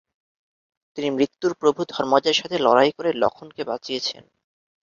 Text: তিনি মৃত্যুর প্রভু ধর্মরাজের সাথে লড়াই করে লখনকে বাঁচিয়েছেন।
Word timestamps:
তিনি 0.97 1.09
মৃত্যুর 1.09 1.53
প্রভু 1.53 1.81
ধর্মরাজের 1.89 2.35
সাথে 2.35 2.57
লড়াই 2.57 2.91
করে 2.91 3.09
লখনকে 3.13 3.61
বাঁচিয়েছেন। 3.63 4.23